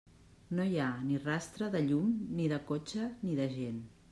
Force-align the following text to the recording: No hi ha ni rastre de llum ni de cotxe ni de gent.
No 0.59 0.63
hi 0.69 0.77
ha 0.85 0.87
ni 1.09 1.19
rastre 1.25 1.69
de 1.77 1.83
llum 1.91 2.09
ni 2.39 2.51
de 2.55 2.59
cotxe 2.73 3.11
ni 3.29 3.39
de 3.43 3.47
gent. 3.61 3.79